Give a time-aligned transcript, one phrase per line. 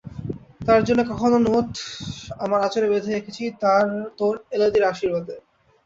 [0.61, 1.71] তোর জন্যে কখানা নোট
[2.39, 3.43] আমার আঁচলে বেঁধে রেখেছি,
[4.19, 5.27] তোর এলাদির আশীর্বাদ।